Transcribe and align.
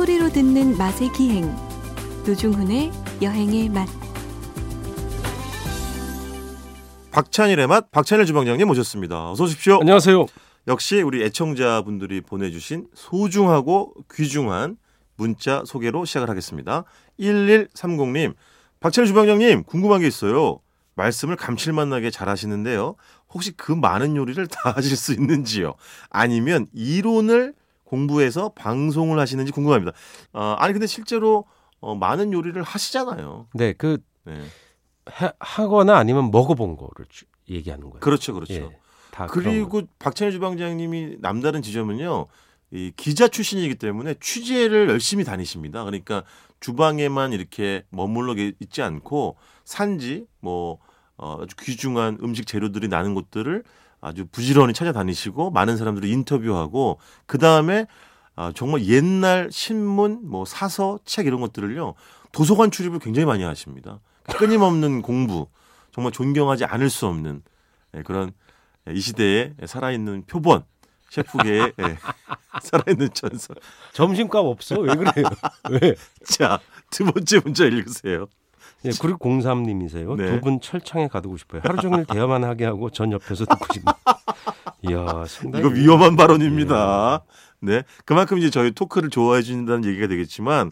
소리로 0.00 0.30
듣는 0.30 0.78
맛의 0.78 1.12
기행 1.12 1.54
노중훈의 2.26 2.90
여행의 3.20 3.68
맛 3.68 3.86
박찬일의 7.10 7.66
맛 7.66 7.90
박찬일 7.90 8.24
주방장님 8.24 8.66
모셨습니다. 8.66 9.32
어서 9.32 9.44
오십시오. 9.44 9.80
안녕하세요. 9.80 10.24
역시 10.68 11.02
우리 11.02 11.22
애청자분들이 11.22 12.22
보내주신 12.22 12.86
소중하고 12.94 13.92
귀중한 14.10 14.78
문자 15.16 15.64
소개로 15.66 16.06
시작을 16.06 16.30
하겠습니다. 16.30 16.84
1130님, 17.18 18.32
박찬일 18.80 19.06
주방장님 19.06 19.64
궁금한 19.64 20.00
게 20.00 20.06
있어요. 20.06 20.60
말씀을 20.94 21.36
감칠맛 21.36 21.88
나게 21.88 22.08
잘 22.10 22.30
하시는데요. 22.30 22.94
혹시 23.28 23.52
그 23.52 23.70
많은 23.70 24.16
요리를 24.16 24.46
다 24.46 24.72
하실 24.74 24.96
수 24.96 25.12
있는지요? 25.12 25.74
아니면 26.08 26.68
이론을 26.72 27.52
공부해서 27.94 28.52
방송을 28.54 29.18
하시는지 29.18 29.50
궁금합니다. 29.52 29.92
어, 30.32 30.54
아니 30.58 30.72
근데 30.72 30.86
실제로 30.86 31.44
어, 31.80 31.94
많은 31.96 32.32
요리를 32.32 32.62
하시잖아요. 32.62 33.48
네, 33.54 33.72
그 33.72 33.98
네. 34.24 34.40
하, 35.06 35.32
하거나 35.40 35.96
아니면 35.96 36.30
먹어본 36.30 36.76
거를 36.76 37.06
주- 37.08 37.24
얘기하는 37.48 37.90
거예요. 37.90 38.00
그렇죠, 38.00 38.32
그렇죠. 38.32 38.52
예, 38.54 38.68
다. 39.10 39.26
그리고 39.26 39.82
박찬일 39.98 40.32
주방장님이 40.32 41.16
남다른 41.20 41.62
지점은요. 41.62 42.26
이 42.72 42.92
기자 42.96 43.26
출신이기 43.26 43.74
때문에 43.74 44.14
취재를 44.20 44.88
열심히 44.88 45.24
다니십니다. 45.24 45.82
그러니까 45.82 46.22
주방에만 46.60 47.32
이렇게 47.32 47.82
머물러 47.90 48.34
계- 48.34 48.52
있지 48.60 48.82
않고 48.82 49.36
산지 49.64 50.26
뭐 50.38 50.78
어, 51.16 51.38
아주 51.42 51.56
귀중한 51.56 52.18
음식 52.22 52.46
재료들이 52.46 52.86
나는 52.86 53.14
곳들을 53.14 53.64
아주 54.00 54.26
부지런히 54.30 54.72
찾아다니시고 54.72 55.50
많은 55.50 55.76
사람들을 55.76 56.08
인터뷰하고 56.08 56.98
그 57.26 57.38
다음에 57.38 57.86
아, 58.36 58.52
정말 58.54 58.86
옛날 58.86 59.48
신문, 59.50 60.20
뭐 60.26 60.44
사서, 60.44 60.98
책 61.04 61.26
이런 61.26 61.40
것들을요 61.40 61.94
도서관 62.32 62.70
출입을 62.70 62.98
굉장히 62.98 63.26
많이 63.26 63.42
하십니다. 63.42 64.00
끊임없는 64.36 65.02
공부, 65.02 65.48
정말 65.92 66.12
존경하지 66.12 66.64
않을 66.64 66.88
수 66.88 67.06
없는 67.06 67.42
예, 67.96 68.02
그런 68.02 68.32
이 68.88 69.00
시대에 69.00 69.54
살아있는 69.66 70.24
표본 70.26 70.62
셰프계의 71.10 71.72
예, 71.80 71.98
살아있는 72.62 73.10
전설. 73.12 73.56
점심값 73.92 74.44
없어? 74.44 74.78
왜 74.80 74.94
그래요? 74.94 75.26
왜? 75.70 75.94
자, 76.24 76.60
두 76.90 77.04
번째 77.04 77.40
문자 77.40 77.64
읽으세요. 77.64 78.26
예, 78.84 78.90
그리고 79.00 79.18
03님이세요. 79.18 80.16
네. 80.16 80.26
두분 80.26 80.60
철창에 80.60 81.08
가두고 81.08 81.36
싶어요. 81.36 81.60
하루 81.64 81.80
종일 81.80 82.04
대화만 82.06 82.44
하게 82.44 82.64
하고 82.64 82.90
전 82.90 83.12
옆에서 83.12 83.44
듣고 83.44 83.66
싶네요. 83.72 83.94
이야, 84.88 85.24
상당히 85.26 85.66
이거 85.66 85.74
위험한 85.74 86.16
발언입니다. 86.16 87.22
네. 87.60 87.82
그만큼 88.06 88.38
이제 88.38 88.48
저희 88.48 88.70
토크를 88.70 89.10
좋아해 89.10 89.42
주신다는 89.42 89.84
얘기가 89.84 90.06
되겠지만 90.06 90.70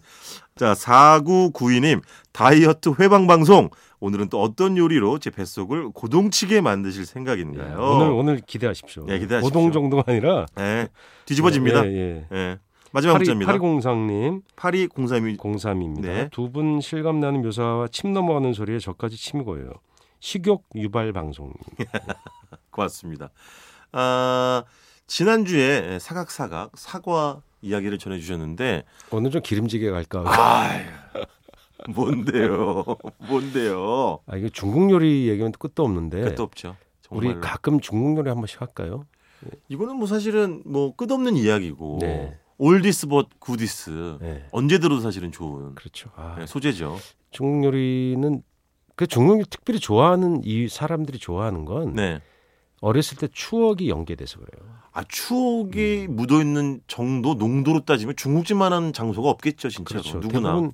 자, 0.56 0.72
4992님 0.72 2.00
다이어트 2.32 2.94
회방 2.98 3.26
방송 3.26 3.68
오늘은 4.00 4.28
또 4.28 4.40
어떤 4.40 4.76
요리로 4.76 5.18
제 5.18 5.30
뱃속을 5.30 5.90
고동치게 5.92 6.60
만드실 6.60 7.02
예, 7.02 7.04
생각인가요? 7.04 7.78
오늘 7.78 8.10
오늘 8.10 8.40
기대하십시오. 8.40 9.04
네, 9.06 9.18
기대하십시오. 9.18 9.50
고동 9.50 9.72
정도가 9.72 10.04
아니라 10.06 10.46
네. 10.54 10.88
뒤집어집니다. 11.26 11.86
예, 11.86 12.26
예. 12.32 12.58
예. 12.88 12.92
마지막 12.92 13.16
문자입니다. 13.18 13.52
8203님 13.52 14.42
8203이 14.56 15.38
03입니다. 15.38 16.00
네. 16.00 16.28
두분 16.30 16.80
실감나는 16.80 17.42
묘사와 17.42 17.88
침 17.88 18.12
넘어가는 18.12 18.52
소리에 18.52 18.78
저까지 18.78 19.16
침이 19.16 19.44
고여요. 19.44 19.70
식욕 20.20 20.64
유발 20.74 21.12
방송. 21.12 21.52
고맙습니다. 22.70 23.30
아, 23.92 24.64
지난주에 25.06 25.98
사각사각 25.98 26.72
사과 26.76 27.42
이야기를 27.62 27.98
전해 27.98 28.18
주셨는데 28.18 28.84
오늘 29.10 29.30
좀 29.30 29.42
기름지게 29.42 29.90
갈까? 29.90 30.22
아, 30.26 30.68
뭔데요? 31.88 32.84
뭔데요? 33.28 34.18
아 34.26 34.36
이게 34.36 34.48
중국 34.48 34.90
요리 34.90 35.28
얘기면 35.28 35.52
끝도 35.52 35.84
없는데 35.84 36.22
끝도 36.22 36.42
없죠. 36.42 36.76
우리 37.10 37.28
정말로. 37.28 37.40
가끔 37.40 37.80
중국 37.80 38.18
요리 38.18 38.28
한 38.28 38.38
번씩 38.38 38.60
할까요? 38.60 39.04
이거는 39.68 39.96
뭐 39.96 40.06
사실은 40.06 40.62
뭐 40.66 40.94
끝없는 40.94 41.36
이야기고 41.36 41.98
네. 42.00 42.38
oldies 42.58 43.06
but 43.06 43.28
goodies 43.38 44.18
네, 44.20 44.46
언제 44.52 44.78
들어도 44.78 45.00
사실은 45.00 45.30
좋은 45.32 45.74
그렇죠. 45.74 46.10
아, 46.16 46.36
네, 46.38 46.46
소재죠. 46.46 46.98
중국 47.30 47.66
요리는 47.66 48.42
그 48.96 49.06
중국 49.06 49.38
요리 49.38 49.44
특별히 49.48 49.78
좋아하는 49.78 50.42
이 50.44 50.68
사람들이 50.68 51.18
좋아하는 51.18 51.64
건 51.64 51.92
네. 51.94 52.20
어렸을 52.80 53.16
때 53.16 53.28
추억이 53.32 53.88
연계돼서 53.88 54.40
그래요. 54.40 54.68
아 54.92 55.04
추억이 55.04 56.06
음. 56.08 56.16
묻어 56.16 56.40
있는 56.40 56.80
정도 56.88 57.34
농도로 57.34 57.84
따지면 57.84 58.16
중국집만한 58.16 58.92
장소가 58.92 59.30
없겠죠, 59.30 59.68
진짜로 59.68 60.02
그렇죠. 60.02 60.18
누구나. 60.18 60.70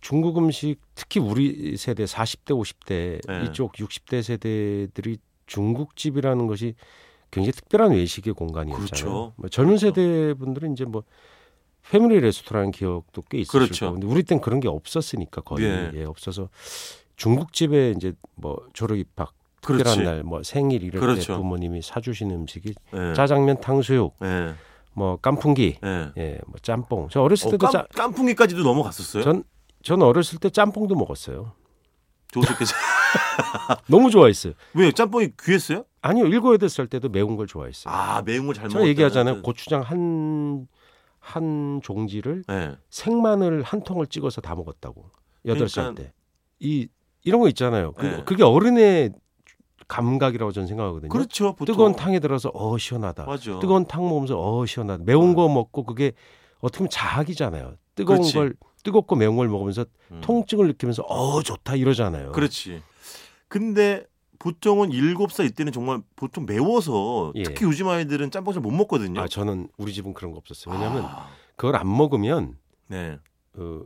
중국 0.00 0.36
음식 0.36 0.76
특히 0.94 1.18
우리 1.18 1.78
세대 1.78 2.04
40대 2.04 2.50
50대 2.50 3.26
네. 3.26 3.44
이쪽 3.46 3.72
60대 3.72 4.22
세대들이 4.22 5.16
중국집이라는 5.46 6.46
것이 6.46 6.74
굉장히 7.34 7.52
특별한 7.52 7.92
외식의 7.92 8.34
공간이었잖아요. 8.34 8.86
그렇죠. 8.86 9.32
뭐 9.36 9.48
젊은 9.50 9.76
그렇죠. 9.76 9.86
세대 9.94 10.34
분들은 10.34 10.72
이제 10.72 10.84
뭐 10.84 11.02
패밀리 11.90 12.20
레스토랑 12.20 12.70
기억도 12.70 13.22
꽤 13.28 13.38
있으실 13.38 13.60
그렇죠. 13.60 13.86
거고 13.86 13.98
근데 14.00 14.06
우리 14.06 14.22
땐 14.22 14.40
그런 14.40 14.60
게 14.60 14.68
없었으니까 14.68 15.42
거의 15.42 15.64
예. 15.66 15.90
예, 15.94 16.04
없어서 16.04 16.48
중국집에 17.16 17.92
이제 17.96 18.12
뭐 18.36 18.58
졸업 18.72 18.96
입학 18.96 19.32
특별한. 19.60 20.04
날 20.04 20.22
뭐 20.22 20.42
생일 20.42 20.82
이럴 20.82 21.00
그렇죠. 21.00 21.32
때 21.32 21.36
부모님이 21.38 21.82
사주시는 21.82 22.34
음식이 22.36 22.74
네. 22.92 23.14
짜장면 23.14 23.60
탕수육 23.60 24.14
네. 24.20 24.54
뭐 24.92 25.16
깐풍기 25.16 25.78
네. 25.82 26.12
예뭐 26.16 26.54
짬뽕 26.62 27.08
저 27.10 27.20
어렸을 27.22 27.48
어, 27.48 27.50
때도 27.52 27.66
깜, 27.66 27.72
짜, 27.72 27.86
깐풍기까지도 27.94 28.62
넘어갔었어요. 28.62 29.22
전, 29.24 29.44
전 29.82 30.02
어렸을 30.02 30.38
때 30.38 30.50
짬뽕도 30.50 30.94
먹었어요. 30.94 31.52
좋으셨겠어요. 32.32 32.78
너무 33.88 34.10
좋아했어요. 34.10 34.54
왜 34.74 34.90
짬뽕이 34.92 35.28
귀했어요? 35.40 35.84
아니요, 36.06 36.26
일곱 36.26 36.52
여덟 36.52 36.68
살 36.68 36.86
때도 36.86 37.08
매운 37.08 37.34
걸 37.36 37.46
좋아했어요. 37.46 37.92
아 37.94 38.20
매운 38.22 38.46
걸잘 38.46 38.64
먹었다. 38.64 38.78
제가 38.78 38.88
얘기하잖아요. 38.88 39.40
고추장 39.42 39.80
한, 39.80 40.68
한 41.18 41.80
종지를 41.82 42.44
네. 42.46 42.72
생마늘 42.90 43.62
한 43.62 43.82
통을 43.82 44.06
찍어서 44.06 44.42
다 44.42 44.54
먹었다고. 44.54 45.10
여덟 45.46 45.66
살 45.68 45.84
그러니까- 45.94 46.02
때. 46.02 46.12
이, 46.60 46.88
이런 47.22 47.40
거 47.40 47.48
있잖아요. 47.48 47.92
그, 47.92 48.04
네. 48.06 48.22
그게 48.24 48.42
어른의 48.44 49.12
감각이라고 49.88 50.52
저는 50.52 50.66
생각하거든요. 50.68 51.08
그렇죠. 51.08 51.54
보통. 51.54 51.72
뜨거운 51.74 51.96
탕에 51.96 52.18
들어서 52.20 52.50
어 52.52 52.76
시원하다. 52.76 53.24
맞아. 53.24 53.58
뜨거운 53.58 53.86
탕 53.86 54.02
먹으면서 54.06 54.38
어 54.38 54.66
시원하다. 54.66 55.04
매운 55.06 55.34
거 55.34 55.48
먹고 55.48 55.84
그게 55.84 56.12
어떻게 56.60 56.78
보면 56.80 56.90
자학이잖아요. 56.90 57.76
뜨거운 57.94 58.18
그렇지. 58.20 58.34
걸 58.34 58.54
뜨겁고 58.82 59.16
매운 59.16 59.36
걸 59.36 59.48
먹으면서 59.48 59.86
음. 60.10 60.20
통증을 60.22 60.66
느끼면서 60.68 61.02
어 61.02 61.42
좋다 61.42 61.76
이러잖아요. 61.76 62.32
그렇지. 62.32 62.82
근데 63.48 64.04
보통은 64.48 64.92
일곱 64.92 65.32
살 65.32 65.46
이때는 65.46 65.72
정말 65.72 66.02
보통 66.16 66.44
매워서 66.44 67.32
예. 67.34 67.44
특히 67.44 67.64
요즘 67.64 67.88
아이들은 67.88 68.30
짬뽕 68.30 68.52
잘 68.52 68.62
못 68.62 68.70
먹거든요. 68.72 69.18
아 69.18 69.26
저는 69.26 69.68
우리 69.78 69.94
집은 69.94 70.12
그런 70.12 70.32
거 70.32 70.36
없었어요. 70.38 70.74
왜냐하면 70.74 71.04
아, 71.06 71.28
그걸 71.56 71.76
안 71.76 71.88
먹으면 71.96 72.58
네. 72.88 73.18
어, 73.54 73.80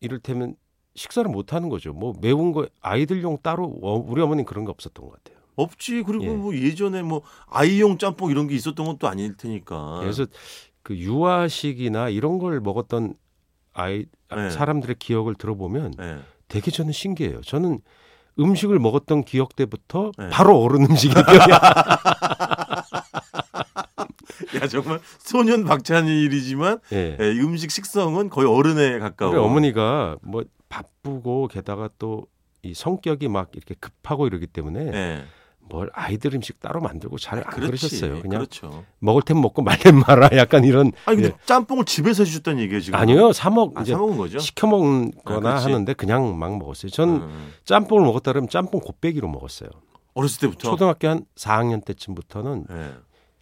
이를테면 0.00 0.56
식사를 0.96 1.30
못 1.30 1.52
하는 1.52 1.68
거죠. 1.68 1.92
뭐 1.92 2.14
매운 2.20 2.50
거 2.50 2.66
아이들용 2.80 3.38
따로 3.44 3.78
어, 3.80 3.94
우리 3.94 4.20
어머니는 4.20 4.44
그런 4.44 4.64
게 4.64 4.72
없었던 4.72 5.06
것 5.06 5.12
같아요. 5.12 5.38
없지. 5.54 6.02
그리고 6.02 6.24
예. 6.24 6.28
뭐 6.30 6.52
예전에 6.52 7.02
뭐 7.02 7.22
아이용 7.46 7.96
짬뽕 7.96 8.32
이런 8.32 8.48
게 8.48 8.56
있었던 8.56 8.84
것도 8.84 9.06
아닐 9.06 9.36
테니까. 9.36 10.00
그래서 10.00 10.26
그 10.82 10.96
유아식이나 10.96 12.08
이런 12.08 12.38
걸 12.38 12.60
먹었던 12.60 13.14
아이 13.72 14.06
네. 14.34 14.50
사람들의 14.50 14.96
기억을 14.98 15.36
들어보면 15.36 15.94
네. 15.96 16.18
되게 16.48 16.72
저는 16.72 16.90
신기해요. 16.90 17.42
저는 17.42 17.80
음식을 18.38 18.78
먹었던 18.78 19.24
기억 19.24 19.56
때부터 19.56 20.12
네. 20.18 20.28
바로 20.30 20.60
어른 20.62 20.84
음식이 20.86 21.14
야 24.56 24.66
정말 24.68 25.00
소년 25.18 25.64
박찬일이지만 25.64 26.80
예. 26.92 27.16
예, 27.20 27.32
이 27.32 27.40
음식 27.40 27.70
식성은 27.70 28.30
거의 28.30 28.48
어른에 28.48 28.98
가까워. 28.98 29.32
우리 29.32 29.38
어머니가 29.40 30.16
뭐 30.22 30.44
바쁘고 30.68 31.48
게다가 31.48 31.88
또 31.98 32.26
이 32.62 32.74
성격이 32.74 33.28
막 33.28 33.50
이렇게 33.54 33.74
급하고 33.74 34.26
이러기 34.26 34.46
때문에 34.46 34.80
예. 34.92 35.24
뭘 35.70 35.90
아이들 35.94 36.34
음식 36.34 36.60
따로 36.60 36.80
만들고 36.80 37.18
잘안 37.18 37.44
그렇지. 37.44 37.66
그러셨어요. 37.88 38.20
그냥 38.20 38.40
그렇죠. 38.40 38.84
먹을 38.98 39.22
템 39.22 39.40
먹고 39.40 39.62
말땐 39.62 40.00
말아 40.06 40.30
약간 40.36 40.64
이런 40.64 40.92
아니 41.06 41.16
근데 41.22 41.28
예. 41.34 41.46
짬뽕을 41.46 41.84
집에서 41.84 42.22
해주셨다는 42.24 42.60
얘기예요 42.62 42.80
지금. 42.80 42.98
아니요 42.98 43.32
사먹 43.32 43.76
아, 43.76 43.82
이제 43.82 43.92
사 43.92 43.98
먹은 43.98 44.16
거죠? 44.16 44.38
시켜 44.38 44.66
먹거나 44.66 45.50
아. 45.52 45.56
하는데 45.56 45.92
그냥 45.94 46.38
막 46.38 46.58
먹었어요. 46.58 46.90
전 46.90 47.08
음. 47.22 47.52
짬뽕을 47.64 48.04
먹었다 48.04 48.32
그러면 48.32 48.48
짬뽕 48.48 48.80
곱빼기로 48.80 49.28
먹었어요. 49.28 49.70
어렸을 50.14 50.40
때부터. 50.40 50.70
초등학교 50.70 51.08
한 51.08 51.24
4학년 51.36 51.84
때쯤부터는 51.84 52.66
예. 52.70 52.90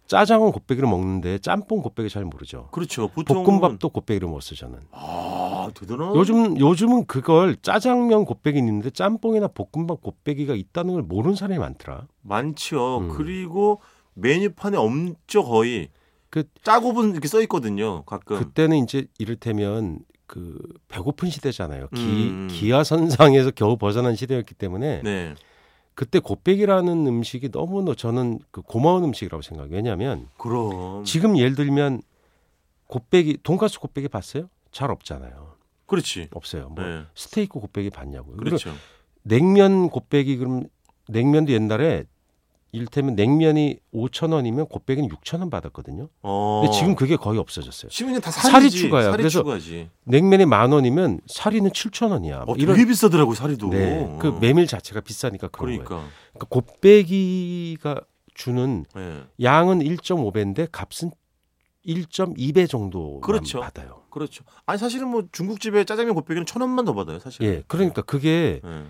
짜장은 0.07 0.51
곱빼기로 0.53 0.89
먹는데 0.89 1.37
짬뽕 1.37 1.81
곱빼기 1.83 2.09
잘 2.09 2.25
모르죠. 2.25 2.69
그렇죠. 2.71 3.09
보통 3.09 3.43
볶음밥도 3.43 3.89
곱빼기로 3.89 4.27
먹었어요 4.27 4.55
저는. 4.57 4.79
아 4.91 5.28
대단한. 5.73 6.15
요즘 6.15 6.59
요즘은 6.59 7.05
그걸 7.05 7.55
짜장면 7.61 8.25
곱빼기 8.25 8.57
있는데 8.59 8.89
짬뽕이나 8.89 9.47
볶음밥 9.49 10.01
곱빼기가 10.01 10.55
있다는 10.55 10.93
걸 10.93 11.03
모르는 11.03 11.35
사람이 11.35 11.59
많더라. 11.59 12.07
많죠. 12.21 12.99
음. 12.99 13.09
그리고 13.09 13.81
메뉴판에 14.15 14.77
엄청 14.77 15.43
거의 15.45 15.89
그- 16.29 16.43
짜고분 16.63 17.11
이렇게 17.11 17.27
써 17.27 17.41
있거든요. 17.43 18.03
가끔. 18.03 18.37
그때는 18.39 18.77
이제 18.77 19.07
이를테면 19.17 19.99
그 20.27 20.59
배고픈 20.89 21.29
시대잖아요. 21.29 21.87
기, 21.89 22.01
음. 22.29 22.47
기아선상에서 22.51 23.51
겨우 23.51 23.77
벗어난 23.77 24.15
시대였기 24.15 24.53
때문에 24.53 25.01
네. 25.03 25.33
그때 25.95 26.19
곱빼기라는 26.19 27.07
음식이 27.07 27.49
너무 27.51 27.95
저는 27.95 28.39
그 28.51 28.61
고마운 28.61 29.03
음식이라고 29.05 29.41
생각해요. 29.41 29.73
왜냐하면 29.75 30.27
그럼. 30.37 31.03
지금 31.03 31.37
예를 31.37 31.55
들면 31.55 32.01
곱빼기 32.87 33.39
돈가스 33.43 33.79
곱빼기 33.79 34.07
봤어요? 34.07 34.49
잘 34.71 34.91
없잖아요. 34.91 35.55
그렇지. 35.89 36.29
없어요. 36.31 36.69
뭐 36.69 36.83
네. 36.83 37.01
스테이크 37.15 37.59
곱빼기 37.59 37.89
봤냐고요. 37.89 38.37
그렇죠. 38.37 38.73
냉면 39.23 39.89
곱빼기 39.89 40.37
그럼 40.37 40.63
냉면도 41.07 41.51
옛날에 41.51 42.05
이를테면 42.71 43.15
냉면이 43.15 43.79
5천 43.93 44.31
원이면 44.31 44.67
곱빼기는 44.67 45.09
6천 45.09 45.39
원 45.39 45.49
받았거든요. 45.49 46.07
어. 46.21 46.61
근데 46.63 46.77
지금 46.77 46.95
그게 46.95 47.15
거의 47.15 47.39
없어졌어요. 47.39 47.89
지금 47.89 48.09
그냥 48.11 48.21
다 48.21 48.29
살이. 48.29 48.69
추가야. 48.69 49.11
그래서 49.11 49.39
추가지. 49.39 49.89
냉면이 50.03 50.45
만 50.45 50.71
원이면 50.71 51.21
사리는 51.25 51.69
7천 51.71 52.11
원이야. 52.11 52.45
어, 52.47 52.55
이런 52.57 52.75
되게 52.75 52.87
비싸더라고 52.87 53.33
살이도. 53.33 53.69
네, 53.69 54.17
그 54.19 54.27
어. 54.27 54.39
메밀 54.39 54.67
자체가 54.67 55.01
비싸니까 55.01 55.47
그런 55.47 55.67
거예요. 55.77 55.83
그러니까. 55.83 56.09
그러니까 56.33 56.45
곱빼기가 56.49 58.01
주는 58.35 58.85
네. 58.95 59.23
양은 59.41 59.79
1.5배인데 59.79 60.69
값은 60.71 61.11
1.2배 61.85 62.67
정도 62.69 63.21
그렇죠. 63.21 63.59
받아요. 63.59 64.03
그렇죠. 64.09 64.43
아니 64.65 64.77
사실은 64.77 65.07
뭐 65.07 65.23
중국집에 65.31 65.85
짜장면 65.85 66.15
곱빼기는 66.15 66.45
천 66.45 66.61
원만 66.61 66.85
더 66.85 66.93
받아요. 66.93 67.19
사실. 67.19 67.45
예, 67.45 67.63
그러니까 67.67 68.01
그게 68.01 68.61
네. 68.63 68.85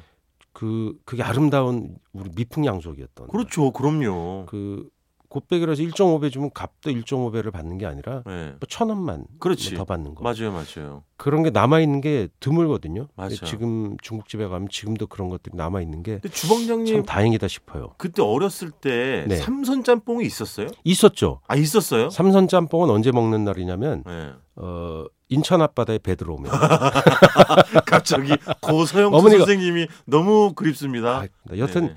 그 0.54 0.98
그게 1.06 1.24
아름다운 1.24 1.96
우리 2.14 2.30
미풍양속이었던. 2.36 3.28
그렇죠. 3.28 3.72
그럼요. 3.72 4.46
그 4.48 4.90
곱빼기라서 5.30 5.84
1.5배 5.84 6.32
주면 6.32 6.50
값도 6.54 6.90
1.5배를 6.90 7.52
받는 7.52 7.78
게 7.78 7.86
아니라 7.86 8.24
네. 8.26 8.54
뭐천 8.60 8.90
원만 8.90 9.26
그렇지. 9.40 9.76
더 9.76 9.86
받는 9.86 10.16
거. 10.16 10.24
맞아요, 10.24 10.52
맞아요. 10.52 11.04
그런 11.18 11.44
게 11.44 11.52
남아 11.52 11.80
있는 11.82 12.02
게 12.02 12.30
드물거든요. 12.40 13.08
맞아요. 13.16 13.36
지금 13.46 13.96
중국집에 14.02 14.48
가면 14.48 14.70
지금도 14.70 15.06
그런 15.08 15.30
것들이 15.30 15.56
남아 15.56 15.82
있는 15.82 16.02
게 16.02 16.14
근데 16.20 16.30
참 16.30 16.50
주방장님 16.50 17.06
다행이다 17.06 17.48
싶어요. 17.48 17.94
그때 17.98 18.22
어렸을 18.24 18.72
때 18.72 19.26
네. 19.28 19.36
삼선 19.38 19.84
짬뽕이 19.84 20.26
있었어요? 20.26 20.68
있었죠. 20.84 21.42
아 21.48 21.56
있었어요? 21.56 22.10
삼선 22.10 22.48
짬뽕은 22.48 22.90
언제 22.90 23.12
먹는 23.12 23.46
날이냐면 23.46 24.04
네. 24.08 24.32
어 24.56 25.06
인천 25.30 25.62
앞바다에 25.62 26.00
배 26.00 26.16
들어오면 26.16 26.52
갑자기 27.86 28.34
고서영 28.62 29.12
어머니가- 29.12 29.38
선생님이 29.40 29.88
너무 30.06 30.54
그립습니다. 30.54 31.20
아, 31.20 31.58
여튼 31.58 31.88
네. 31.88 31.96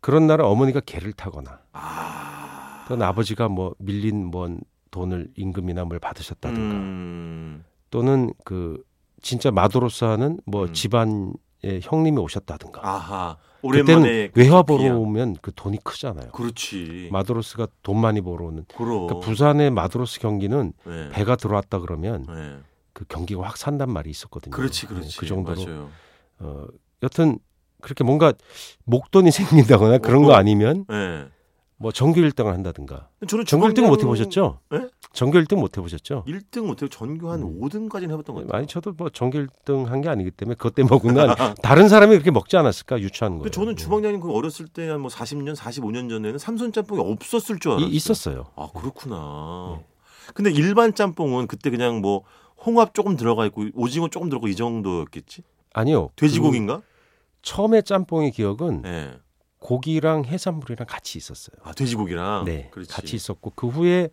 그런 0.00 0.26
날은 0.26 0.44
어머니가 0.44 0.80
개를 0.80 1.12
타거나 1.12 1.60
아, 1.72 2.33
또는 2.88 3.06
아버지가 3.06 3.48
뭐 3.48 3.74
밀린 3.78 4.26
뭔 4.26 4.60
돈을 4.90 5.28
임금이나 5.36 5.84
뭘 5.84 5.98
받으셨다든가 5.98 6.74
음, 6.76 7.64
또는 7.90 8.32
그 8.44 8.82
진짜 9.22 9.50
마도로스 9.50 10.04
하는 10.04 10.38
뭐 10.44 10.64
음. 10.66 10.72
집안의 10.72 11.80
형님이 11.82 12.18
오셨다든가 12.18 12.80
아하 12.86 13.36
그때는 13.62 14.02
오랜만에 14.02 14.30
외화 14.34 14.62
그 14.62 14.76
보러. 14.76 14.96
오면 14.98 15.36
그 15.40 15.50
돈이 15.54 15.78
크잖아요. 15.82 16.30
그렇지. 16.32 17.08
마도로스가 17.10 17.66
돈 17.82 17.98
많이 17.98 18.20
벌어 18.20 18.44
오는 18.46 18.64
그럼. 18.76 19.06
그러니까 19.06 19.20
부산의 19.26 19.70
마도로스 19.70 20.20
경기는 20.20 20.72
네. 20.86 21.08
배가 21.10 21.36
들어왔다 21.36 21.78
그러면 21.80 22.26
네. 22.28 22.58
그 22.92 23.04
경기가 23.06 23.42
확 23.42 23.56
산단 23.56 23.90
말이 23.90 24.10
있었거든요. 24.10 24.54
그렇지, 24.54 24.82
네, 24.82 24.94
그렇지. 24.94 25.18
그 25.18 25.26
정도로 25.26 25.64
맞아요. 25.64 25.90
어 26.40 26.66
여튼 27.02 27.38
그렇게 27.80 28.04
뭔가 28.04 28.32
목돈이 28.84 29.30
생긴다거나 29.32 29.98
그런 29.98 30.22
거 30.22 30.28
목돈. 30.28 30.38
아니면 30.38 30.84
네. 30.88 31.26
뭐 31.84 31.92
전교 31.92 32.18
1등을 32.22 32.46
한다든가. 32.46 33.10
저는 33.28 33.44
전교 33.44 33.66
1등 33.68 33.86
못 33.86 34.00
해보셨죠? 34.00 34.58
네? 34.70 34.88
전교 35.12 35.38
1등 35.40 35.56
못 35.56 35.76
해보셨죠? 35.76 36.24
1등 36.26 36.64
못해고 36.64 36.88
전교 36.88 37.30
한 37.30 37.42
음. 37.42 37.60
5등까지는 37.60 38.10
해봤던 38.12 38.34
것 38.34 38.46
같아요. 38.46 38.56
아니 38.58 38.66
저도 38.66 38.94
뭐 38.96 39.10
전교 39.10 39.36
1등 39.38 39.84
한 39.84 40.00
게 40.00 40.08
아니기 40.08 40.30
때문에 40.30 40.54
그것 40.54 40.74
때문에 40.74 40.90
먹은 40.94 41.12
건 41.12 41.34
다른 41.62 41.90
사람이 41.90 42.12
그렇게 42.14 42.30
먹지 42.30 42.56
않았을까 42.56 43.00
유추하는 43.00 43.36
거예요. 43.38 43.50
저는 43.50 43.76
주방장님 43.76 44.20
그 44.20 44.32
어렸을 44.32 44.66
때 44.66 44.88
한 44.88 45.00
뭐 45.02 45.10
40년, 45.10 45.54
45년 45.54 46.08
전에는 46.08 46.38
삼선 46.38 46.72
짬뽕이 46.72 47.02
없었을 47.02 47.58
줄 47.58 47.72
알았어요. 47.72 47.86
이, 47.90 47.94
있었어요. 47.94 48.46
아 48.56 48.68
그렇구나. 48.74 49.76
네. 49.78 49.84
근데 50.32 50.50
일반 50.52 50.94
짬뽕은 50.94 51.48
그때 51.48 51.68
그냥 51.68 52.00
뭐 52.00 52.22
홍합 52.64 52.94
조금 52.94 53.18
들어가 53.18 53.44
있고 53.44 53.66
오징어 53.74 54.08
조금 54.08 54.30
들어가고 54.30 54.48
이 54.48 54.56
정도였겠지? 54.56 55.42
아니요. 55.74 56.08
돼지고기인가? 56.16 56.78
그 56.78 56.82
처음에 57.42 57.82
짬뽕의 57.82 58.30
기억은 58.30 58.80
네. 58.80 59.12
고기랑 59.64 60.26
해산물이랑 60.26 60.84
같이 60.86 61.16
있었어요. 61.16 61.56
아 61.62 61.72
돼지고기랑. 61.72 62.44
네, 62.44 62.68
그렇지. 62.70 62.92
같이 62.92 63.16
있었고 63.16 63.52
그 63.56 63.66
후에 63.66 64.10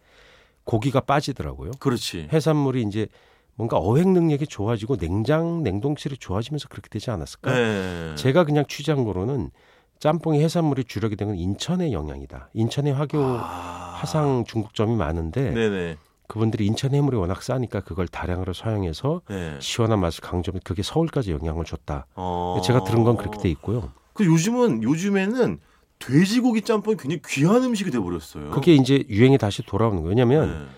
고기가 0.63 1.01
빠지더라고요. 1.01 1.71
그렇지. 1.79 2.29
해산물이 2.31 2.83
이제 2.83 3.07
뭔가 3.55 3.75
어획 3.77 4.07
능력이 4.07 4.47
좋아지고 4.47 4.95
냉장 4.95 5.61
냉동실이 5.61 6.19
좋아지면서 6.19 6.69
그렇게 6.69 6.87
되지 6.87 7.11
않았을까? 7.11 7.51
네. 7.53 8.15
제가 8.15 8.45
그냥 8.45 8.63
취재한 8.69 9.03
거로는 9.03 9.51
짬뽕이 9.99 10.41
해산물이 10.41 10.85
주력이 10.85 11.17
된 11.17 11.27
건 11.27 11.35
인천의 11.35 11.91
영향이다. 11.91 12.49
인천에 12.53 12.91
화교 12.91 13.21
아. 13.21 13.97
화상 13.99 14.45
중국점이 14.47 14.95
많은데 14.95 15.51
네네. 15.51 15.97
그분들이 16.27 16.65
인천 16.65 16.93
해물이 16.93 17.17
워낙 17.17 17.43
싸니까 17.43 17.81
그걸 17.81 18.07
다량으로 18.07 18.53
사용해서 18.53 19.21
네. 19.27 19.57
시원한 19.59 19.99
맛을 19.99 20.21
강조하면 20.21 20.61
그게 20.63 20.81
서울까지 20.81 21.33
영향을 21.33 21.65
줬다. 21.65 22.05
어. 22.15 22.61
제가 22.63 22.85
들은 22.85 23.03
건 23.03 23.17
그렇게 23.17 23.37
돼 23.37 23.49
있고요. 23.49 23.91
그 24.13 24.25
요즘은 24.25 24.83
요즘에는 24.83 25.59
돼지고기 25.99 26.61
짬뽕이 26.63 26.97
굉장히 26.97 27.21
귀한 27.27 27.63
음식이 27.63 27.91
돼 27.91 27.99
버렸어요. 27.99 28.49
그게 28.51 28.73
이제 28.73 29.03
유행이 29.09 29.37
다시 29.37 29.61
돌아오는 29.63 29.97
거예요. 30.01 30.09
왜냐하면 30.09 30.69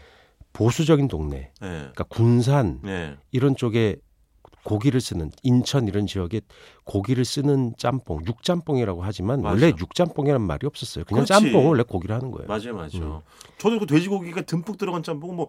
보수적인 0.51 1.07
동네, 1.07 1.51
네. 1.61 1.67
네. 1.69 1.77
그러니까 1.79 2.03
군산 2.05 2.79
네. 2.83 3.15
이런 3.31 3.55
쪽에 3.55 3.95
고기를 4.63 5.01
쓰는 5.01 5.31
인천 5.43 5.87
이런 5.87 6.07
지역에 6.07 6.41
고기를 6.85 7.25
쓰는 7.25 7.73
짬뽕, 7.77 8.19
육짬뽕이라고 8.25 9.01
하지만 9.03 9.41
맞아. 9.41 9.53
원래 9.53 9.73
육짬뽕이라는 9.77 10.45
말이 10.45 10.65
없었어요. 10.67 11.03
그냥 11.05 11.25
그렇지. 11.25 11.43
짬뽕을 11.45 11.67
원래 11.69 11.83
고기를 11.83 12.15
하는 12.15 12.31
거예요. 12.31 12.47
맞아요, 12.47 12.73
맞아요. 12.75 13.23
음. 13.25 13.31
저도 13.57 13.79
그 13.79 13.85
돼지고기가 13.87 14.41
듬뿍 14.43 14.77
들어간 14.77 15.03
짬뽕은 15.03 15.35
뭐 15.35 15.47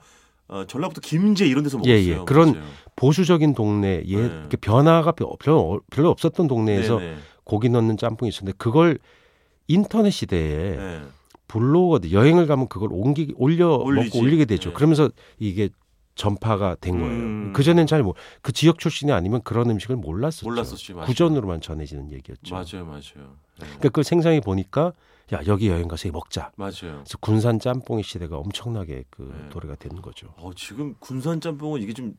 어, 0.48 0.64
전라북도 0.66 1.00
김제 1.00 1.46
이런 1.46 1.62
데서 1.64 1.78
예, 1.84 1.92
먹었어요. 1.94 2.20
예. 2.22 2.24
그런 2.26 2.52
맞아요. 2.52 2.64
보수적인 2.96 3.54
동네, 3.54 4.02
예, 4.06 4.16
네. 4.16 4.48
변화가 4.60 5.12
별- 5.12 5.28
별로, 5.38 5.80
별로 5.90 6.10
없었던 6.10 6.48
동네에서 6.48 6.98
네네. 6.98 7.16
고기 7.44 7.68
넣는 7.68 7.96
짬뽕이 7.96 8.28
있었는데 8.28 8.56
그걸 8.58 8.98
인터넷 9.68 10.10
시대에 10.10 10.76
네. 10.76 11.02
블로거들 11.48 12.12
여행을 12.12 12.46
가면 12.46 12.68
그걸 12.68 12.88
옮기 12.92 13.34
올려 13.36 13.76
올리지. 13.76 14.08
먹고 14.16 14.24
올리게 14.24 14.44
되죠. 14.46 14.70
네. 14.70 14.74
그러면서 14.74 15.10
이게 15.38 15.68
전파가 16.16 16.76
된 16.80 16.98
거예요. 17.00 17.12
음. 17.12 17.52
그 17.54 17.62
전엔 17.62 17.86
잘 17.86 18.02
뭐 18.02 18.14
그 18.40 18.52
지역 18.52 18.78
출신이 18.78 19.10
아니면 19.12 19.42
그런 19.42 19.68
음식을 19.70 19.96
몰랐었죠. 19.96 20.46
몰랐었지, 20.48 20.94
맞아요. 20.94 21.06
구전으로만 21.06 21.60
전해지는 21.60 22.12
얘기였죠. 22.12 22.54
맞아요, 22.54 22.84
맞아요. 22.86 23.00
네. 23.58 23.66
그러니까 23.66 23.88
그걸 23.88 24.04
생생히 24.04 24.40
보니까 24.40 24.92
야 25.32 25.40
여기 25.46 25.68
여행 25.68 25.88
가서 25.88 26.08
먹자. 26.12 26.52
맞아요. 26.56 26.72
그래서 27.02 27.18
군산 27.20 27.58
짬뽕의 27.58 28.04
시대가 28.04 28.36
엄청나게 28.38 29.04
그 29.10 29.34
네. 29.36 29.48
도래가 29.50 29.74
되는 29.74 30.00
거죠. 30.02 30.28
어, 30.36 30.50
지금 30.54 30.94
군산 31.00 31.40
짬뽕은 31.40 31.80
이게 31.82 31.92
좀 31.92 32.14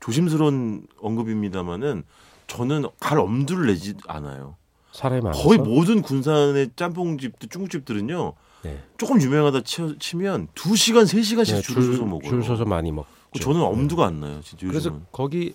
조심스러운 0.00 0.86
언급입니다만은 1.00 2.04
저는 2.46 2.86
갈 3.00 3.18
엄두를 3.18 3.66
내지 3.66 3.94
않아요. 4.06 4.56
사람이 4.94 5.22
많아서 5.22 5.42
거의 5.42 5.58
모든 5.58 6.02
군산의 6.02 6.70
짬뽕집들, 6.76 7.48
중국집들은요. 7.48 8.32
네. 8.62 8.82
조금 8.96 9.20
유명하다 9.20 9.62
치, 9.62 9.82
치면 9.98 10.48
2시간, 10.54 11.02
3시간씩 11.02 11.54
네, 11.56 11.60
줄을 11.60 11.82
서서 11.82 12.04
먹어요. 12.04 12.28
줄 12.30 12.42
서서 12.44 12.64
많이 12.64 12.92
먹. 12.92 13.06
저는 13.40 13.60
엄두가 13.60 14.06
안 14.06 14.20
나요, 14.20 14.40
진짜 14.42 14.64
그래서 14.68 14.90
요즘은. 14.90 15.06
거기 15.10 15.54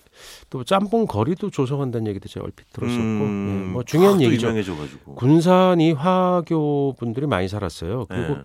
또 0.50 0.62
짬뽕 0.64 1.06
거리도 1.06 1.48
조성한다는 1.48 2.06
얘기도 2.08 2.28
제가 2.28 2.44
얼핏 2.44 2.70
들었었고 2.74 3.00
음, 3.02 3.64
예, 3.68 3.72
뭐 3.72 3.82
중요한 3.82 4.20
얘기죠. 4.20 4.48
유명해져가지고. 4.48 5.14
군산이 5.14 5.92
화교 5.92 6.96
분들이 6.98 7.26
많이 7.26 7.48
살았어요. 7.48 8.04
그리고 8.10 8.34
네. 8.34 8.42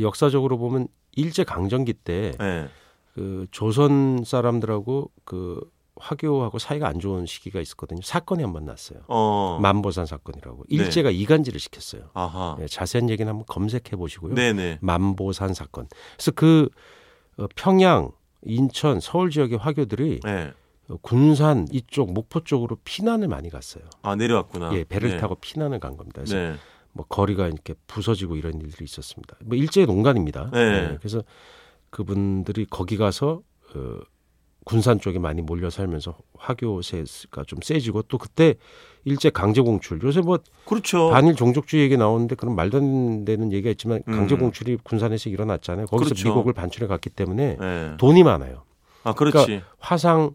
역사적으로 0.00 0.58
보면 0.58 0.88
일제 1.12 1.44
강점기 1.44 1.92
때 1.92 2.32
네. 2.40 2.68
그 3.14 3.46
조선 3.52 4.24
사람들하고 4.26 5.12
그 5.24 5.60
화교하고 6.00 6.58
사이가 6.58 6.86
안 6.88 6.98
좋은 7.00 7.26
시기가 7.26 7.60
있었거든요. 7.60 8.00
사건이 8.02 8.42
한 8.42 8.52
번 8.52 8.64
났어요. 8.64 9.00
어. 9.08 9.58
만보산 9.60 10.06
사건이라고 10.06 10.64
네. 10.68 10.76
일제가 10.76 11.10
이간질을 11.10 11.58
시켰어요. 11.60 12.10
아하. 12.14 12.56
예, 12.60 12.66
자세한 12.66 13.10
얘기는 13.10 13.28
한번 13.28 13.44
검색해 13.46 13.96
보시고요. 13.96 14.34
네네. 14.34 14.78
만보산 14.80 15.54
사건. 15.54 15.86
그래서 16.16 16.30
그 16.32 16.68
어, 17.36 17.46
평양, 17.54 18.10
인천, 18.42 19.00
서울 19.00 19.30
지역의 19.30 19.58
화교들이 19.58 20.20
네. 20.24 20.52
어, 20.88 20.96
군산 21.02 21.66
이쪽 21.70 22.12
목포 22.12 22.44
쪽으로 22.44 22.78
피난을 22.84 23.28
많이 23.28 23.50
갔어요. 23.50 23.84
아 24.02 24.16
내려왔구나. 24.16 24.74
예, 24.74 24.84
배를 24.84 25.10
네. 25.10 25.16
타고 25.18 25.34
피난을 25.34 25.78
간 25.80 25.96
겁니다. 25.96 26.22
그래서 26.22 26.34
네. 26.36 26.54
뭐 26.92 27.04
거리가 27.06 27.46
이렇게 27.46 27.74
부서지고 27.86 28.36
이런 28.36 28.60
일들이 28.60 28.84
있었습니다. 28.84 29.36
뭐 29.44 29.56
일제의 29.56 29.86
농간입니다. 29.86 30.50
네. 30.52 30.96
그래서 30.98 31.22
그분들이 31.90 32.66
거기 32.68 32.96
가서 32.96 33.42
어, 33.74 33.98
군산 34.64 35.00
쪽에 35.00 35.18
많이 35.18 35.40
몰려 35.40 35.70
살면서 35.70 36.16
화교세가 36.36 37.44
좀 37.46 37.60
세지고 37.62 38.02
또 38.02 38.18
그때 38.18 38.54
일제 39.04 39.30
강제 39.30 39.60
공출 39.60 40.00
요새 40.02 40.20
뭐 40.20 40.38
그렇죠. 40.66 41.10
반일 41.10 41.34
종족주의 41.34 41.82
얘기 41.82 41.96
나오는데 41.96 42.34
그런 42.34 42.54
말도 42.54 42.78
안 42.78 43.24
되는 43.24 43.52
얘기가 43.52 43.70
있지만 43.70 44.02
음. 44.08 44.12
강제 44.12 44.36
공출이 44.36 44.78
군산에서 44.82 45.30
일어났잖아요. 45.30 45.86
거기서 45.86 46.10
그렇죠. 46.10 46.28
미국을 46.28 46.52
반출해 46.52 46.86
갔기 46.86 47.10
때문에 47.10 47.56
예. 47.60 47.96
돈이 47.96 48.22
많아요. 48.22 48.64
아, 49.04 49.14
그렇지. 49.14 49.62
화상 49.78 50.32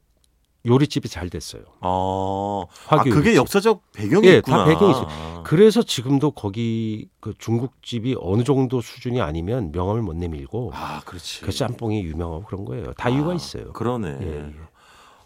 요리집이 0.65 1.09
잘 1.09 1.29
됐어요. 1.29 1.63
어. 1.81 2.63
아, 2.87 2.97
화교 2.97 3.11
그게. 3.11 3.35
역사적 3.35 3.81
배경이 3.93 4.27
예, 4.27 4.37
있구나. 4.37 4.59
다 4.59 4.65
배경이 4.65 4.91
있어요. 4.91 5.07
그래서 5.43 5.83
지금도 5.83 6.31
거기 6.31 7.09
그 7.19 7.33
중국집이 7.37 8.15
어느 8.21 8.43
정도 8.43 8.79
수준이 8.79 9.19
아니면 9.19 9.71
명함을 9.73 10.01
못 10.01 10.15
내밀고 10.15 10.71
아, 10.73 11.01
그렇지. 11.01 11.41
그 11.41 11.51
짬뽕이 11.51 12.03
유명하고 12.03 12.43
그런 12.45 12.63
거예요. 12.63 12.93
다 12.93 13.09
이유가 13.09 13.31
아, 13.31 13.35
있어요. 13.35 13.73
그러네. 13.73 14.17
예, 14.21 14.37
예. 14.37 14.53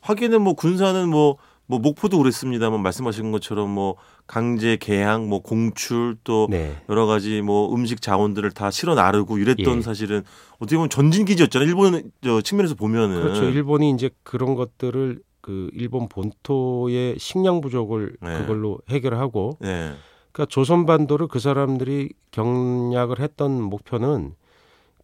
하기는 0.02 0.42
뭐 0.42 0.54
군사는 0.54 1.08
뭐, 1.08 1.38
뭐 1.68 1.78
목포도 1.80 2.18
그랬습니다만 2.18 2.82
말씀하신 2.82 3.32
것처럼 3.32 3.70
뭐 3.70 3.96
강제 4.26 4.78
개항, 4.78 5.30
뭐 5.30 5.42
공출 5.42 6.18
또 6.24 6.48
네. 6.50 6.76
여러 6.90 7.06
가지 7.06 7.42
뭐 7.42 7.74
음식 7.76 8.02
자원들을 8.02 8.52
다 8.52 8.72
실어 8.72 8.96
나르고 8.96 9.38
이랬던 9.38 9.78
예. 9.78 9.82
사실은 9.82 10.24
어떻게 10.56 10.78
보면 10.78 10.90
전진 10.90 11.26
기지였잖아요. 11.26 11.68
일본 11.68 12.12
저 12.24 12.42
측면에서 12.42 12.74
보면은 12.74 13.22
그렇죠. 13.22 13.44
일본이 13.44 13.92
이제 13.92 14.10
그런 14.24 14.56
것들을 14.56 15.20
그 15.48 15.70
일본 15.72 16.10
본토의 16.10 17.18
식량 17.20 17.62
부족을 17.62 18.18
네. 18.22 18.38
그걸로 18.40 18.80
해결하고 18.90 19.58
네. 19.62 19.94
그러니까 20.34 20.46
조선 20.50 20.86
반도를 20.86 21.30
그 21.30 21.40
사람들이 21.40 22.10
경략을 22.32 23.22
했던 23.22 23.62
목표는 23.62 24.36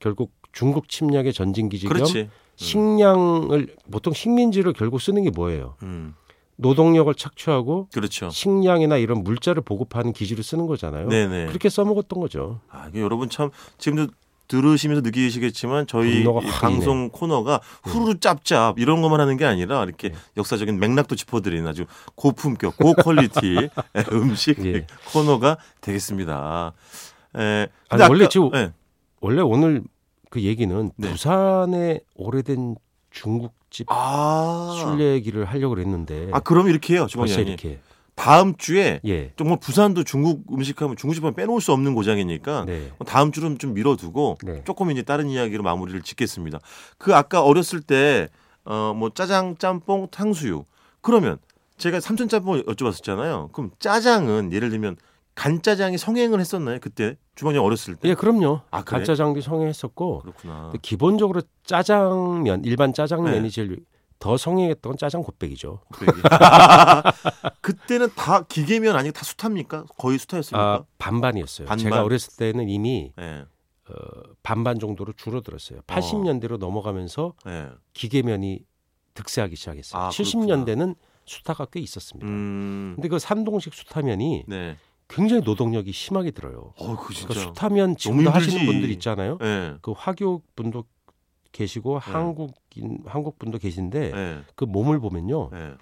결국 0.01 0.33
중국 0.51 0.89
침략의 0.89 1.31
전진 1.31 1.69
기지 1.69 1.87
겸 1.87 1.93
그렇지. 1.93 2.29
식량을 2.57 3.73
보통 3.89 4.11
식민지를 4.11 4.73
결국 4.73 4.99
쓰는 4.99 5.23
게 5.23 5.29
뭐예요? 5.29 5.75
음. 5.83 6.13
노동력을 6.57 7.15
착취하고 7.15 7.87
그렇죠. 7.93 8.29
식량이나 8.29 8.97
이런 8.97 9.23
물자를 9.23 9.63
보급하는 9.63 10.11
기지로 10.11 10.43
쓰는 10.43 10.67
거잖아요. 10.67 11.07
네네. 11.07 11.45
그렇게 11.47 11.69
써먹었던 11.69 12.19
거죠. 12.19 12.59
아, 12.69 12.91
여러분 12.95 13.29
참 13.29 13.49
지금도 13.77 14.11
들으시면서 14.47 15.01
느끼시겠지만 15.01 15.87
저희 15.87 16.23
방송 16.59 17.09
코너가 17.09 17.61
후루루 17.83 18.19
짭짭 18.19 18.79
이런 18.79 19.01
것만 19.01 19.19
하는 19.19 19.37
게 19.37 19.45
아니라 19.45 19.83
이렇게 19.83 20.09
네. 20.09 20.15
역사적인 20.37 20.79
맥락도 20.79 21.15
짚어드리는 21.15 21.65
아주 21.67 21.85
고품격, 22.15 22.77
고퀄리티 22.77 23.69
음식 24.11 24.63
예. 24.65 24.85
코너가 25.11 25.57
되겠습니다. 25.81 26.73
에, 27.35 27.39
아니, 27.39 27.69
근데 27.89 28.07
원래 28.07 28.27
지금 28.27 28.51
예, 28.53 28.71
원래 29.21 29.41
오늘 29.41 29.83
그 30.29 30.41
얘기는 30.41 30.91
네. 30.97 31.09
부산의 31.09 32.01
오래된 32.15 32.75
중국집 33.11 33.87
아, 33.89 34.75
술 34.81 34.99
얘기를 35.01 35.45
하려고 35.45 35.75
그랬는데 35.75 36.29
아 36.31 36.39
그럼 36.39 36.67
이렇게 36.69 36.95
해요, 36.95 37.07
주방장님. 37.07 37.47
이렇게 37.47 37.79
다음 38.15 38.55
주에 38.57 38.99
예. 39.05 39.33
정말 39.35 39.57
부산도 39.59 40.03
중국 40.03 40.43
음식하면 40.51 40.95
중국집하면 40.95 41.33
빼놓을 41.35 41.61
수 41.61 41.71
없는 41.73 41.95
고장이니까 41.95 42.65
네. 42.65 42.91
다음 43.05 43.31
주는 43.31 43.57
좀 43.57 43.73
미뤄두고 43.73 44.37
네. 44.43 44.61
조금 44.65 44.91
이제 44.91 45.01
다른 45.01 45.29
이야기로 45.29 45.63
마무리를 45.63 46.01
짓겠습니다. 46.01 46.59
그 46.97 47.15
아까 47.15 47.41
어렸을 47.43 47.81
때 47.81 48.29
어 48.65 48.93
뭐 48.95 49.09
짜장, 49.09 49.57
짬뽕, 49.57 50.07
탕수육 50.09 50.65
그러면 51.01 51.37
제가 51.77 51.99
삼천 51.99 52.29
짬뽕 52.29 52.61
여쭤봤었잖아요. 52.63 53.51
그럼 53.51 53.71
짜장은 53.79 54.53
예를 54.53 54.69
들면 54.69 54.95
간짜장이 55.35 55.97
성행을 55.97 56.39
했었나요? 56.39 56.77
그때 56.79 57.17
주방장 57.35 57.65
어렸을 57.65 57.95
때? 57.95 58.07
예, 58.07 58.13
그럼요. 58.13 58.61
아, 58.71 58.83
그래? 58.83 58.99
간짜장도 58.99 59.41
성행했었고 59.41 60.19
그렇구나. 60.21 60.61
근데 60.65 60.77
기본적으로 60.81 61.41
짜장면 61.65 62.63
일반 62.63 62.93
짜장면이 62.93 63.41
네. 63.41 63.49
제일 63.49 63.79
더 64.23 64.37
성행했던 64.37 64.91
건 64.91 64.97
짜장 64.97 65.21
곱빼기죠. 65.21 65.81
곱빼기. 65.91 66.21
그때는 67.59 68.07
다 68.15 68.43
기계면 68.43 68.95
아니고 68.95 69.11
다 69.11 69.25
수타입니까? 69.25 69.83
거의 69.97 70.17
수타였습니까? 70.17 70.63
아 70.63 70.85
반반이었어요. 70.97 71.67
반반? 71.67 71.83
제가 71.83 72.03
어렸을 72.03 72.37
때는 72.37 72.69
이미 72.69 73.11
예. 73.19 73.43
어, 73.89 73.93
반반 74.41 74.79
정도로 74.79 75.11
줄어들었어요. 75.17 75.81
80년대로 75.81 76.57
넘어가면서 76.57 77.33
예. 77.47 77.67
기계면이 77.91 78.61
득세하기 79.13 79.57
시작했어요. 79.57 80.03
아, 80.03 80.09
70년대는 80.09 80.95
수타가 81.25 81.65
꽤 81.65 81.81
있었습니다. 81.81 82.25
음. 82.25 82.93
근데 82.95 83.09
그 83.09 83.19
산동식 83.19 83.73
수타면이 83.73 84.45
네. 84.47 84.77
굉장히 85.09 85.41
노동력이 85.43 85.91
심하게 85.91 86.31
들어요. 86.31 86.73
어, 86.77 86.95
그. 86.95 87.13
그러니까 87.13 87.33
수타면 87.33 87.97
지금도 87.97 88.29
하시는. 88.31 88.65
분들 88.65 88.89
있잖아요. 88.91 89.37
예. 89.41 89.75
그 89.81 89.91
화교 89.91 90.43
분도 90.55 90.85
계시고 91.53 91.99
네. 92.03 92.11
한국인 92.11 92.97
한국 93.05 93.39
분도 93.39 93.57
계신데 93.57 94.11
예. 94.13 94.39
그 94.55 94.65
몸을 94.65 94.99
보면요. 94.99 95.49
예. 95.53 95.73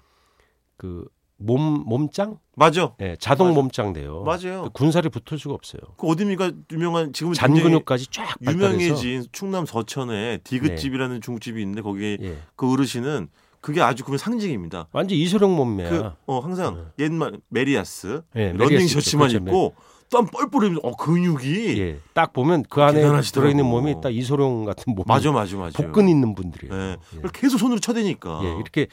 그몸 0.76 1.84
몸짱? 1.86 2.38
맞아. 2.54 2.94
예, 3.00 3.16
자동 3.18 3.48
맞아. 3.48 3.60
몸짱 3.60 3.92
돼요. 3.92 4.22
맞아요. 4.22 4.64
그 4.64 4.70
군살이 4.70 5.08
붙을 5.08 5.38
수가 5.38 5.54
없어요. 5.54 5.80
그 5.96 6.06
어디입니까? 6.06 6.52
유명한 6.70 7.12
지금 7.12 7.32
잔근육까지 7.32 8.08
쫙 8.10 8.36
유명해진 8.42 9.26
충남 9.32 9.66
서천에 9.66 10.38
디귿집이라는 10.44 11.20
중국집이 11.20 11.60
있는데 11.60 11.82
거기 11.82 12.18
예. 12.20 12.38
그 12.54 12.70
어르신은 12.70 13.28
그게 13.60 13.80
아주 13.80 14.02
그러면 14.04 14.18
상징입니다. 14.18 14.88
완전 14.92 15.16
이소룡 15.16 15.54
몸매야. 15.56 15.88
그 15.88 16.10
어, 16.26 16.40
항상 16.40 16.90
옛날 16.98 17.38
메리야스 17.48 18.22
예, 18.36 18.52
러닝 18.52 18.86
셔츠만 18.88 19.28
그렇죠. 19.28 19.44
입고 19.44 19.74
땀 20.12 20.26
뻘뻘 20.26 20.60
흘리면서 20.62 20.80
어 20.86 20.94
근육이 20.94 21.80
예, 21.80 21.98
딱 22.12 22.32
보면 22.32 22.64
그 22.68 22.82
안에 22.82 23.00
대단하시더라고. 23.00 23.48
들어있는 23.48 23.64
몸이 23.66 23.96
딱 24.02 24.14
이소룡 24.14 24.64
같은 24.64 24.94
몸. 24.94 25.04
맞아 25.08 25.32
맞아 25.32 25.56
맞아. 25.56 25.82
복근 25.82 26.08
있는 26.08 26.34
분들이에요. 26.34 26.74
예. 26.74 26.96
예. 27.16 27.20
계속 27.32 27.58
손으로 27.58 27.80
쳐대니까. 27.80 28.40
예, 28.44 28.48
이렇게 28.56 28.86